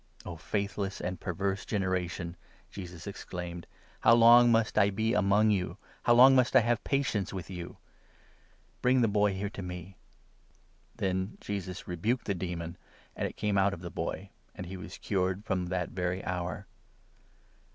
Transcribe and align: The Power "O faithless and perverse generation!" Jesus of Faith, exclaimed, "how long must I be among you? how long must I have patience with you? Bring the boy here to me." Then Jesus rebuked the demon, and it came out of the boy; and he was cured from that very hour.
The 0.17 0.23
Power 0.23 0.33
"O 0.33 0.37
faithless 0.37 0.99
and 0.99 1.19
perverse 1.19 1.63
generation!" 1.63 2.35
Jesus 2.71 3.01
of 3.01 3.03
Faith, 3.03 3.15
exclaimed, 3.21 3.67
"how 3.99 4.15
long 4.15 4.51
must 4.51 4.75
I 4.75 4.89
be 4.89 5.13
among 5.13 5.51
you? 5.51 5.77
how 6.05 6.15
long 6.15 6.33
must 6.35 6.55
I 6.55 6.61
have 6.61 6.83
patience 6.83 7.31
with 7.31 7.51
you? 7.51 7.77
Bring 8.81 9.01
the 9.01 9.07
boy 9.07 9.33
here 9.35 9.51
to 9.51 9.61
me." 9.61 9.97
Then 10.95 11.37
Jesus 11.39 11.87
rebuked 11.87 12.25
the 12.25 12.33
demon, 12.33 12.79
and 13.15 13.27
it 13.27 13.37
came 13.37 13.59
out 13.59 13.75
of 13.75 13.81
the 13.81 13.91
boy; 13.91 14.31
and 14.55 14.65
he 14.65 14.75
was 14.75 14.97
cured 14.97 15.45
from 15.45 15.67
that 15.67 15.89
very 15.89 16.25
hour. 16.25 16.65